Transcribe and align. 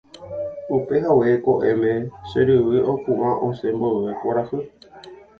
Upehague 0.75 1.31
ko'ẽme 1.47 1.91
che 2.29 2.39
ryvy 2.47 2.77
opu'ã 2.91 3.29
osẽ 3.47 3.75
mboyve 3.77 4.11
kuarahy. 4.21 4.61